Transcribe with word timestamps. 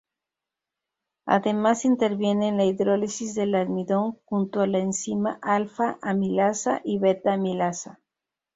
Además 1.27 1.85
interviene 1.85 2.47
en 2.47 2.57
la 2.57 2.65
hidrólisis 2.65 3.35
del 3.35 3.53
almidón 3.53 4.17
junto 4.25 4.61
a 4.61 4.65
la 4.65 4.79
enzima 4.79 5.37
alpha-amilasa 5.43 6.81
y 6.83 6.97
beta-amilasa. 6.97 7.99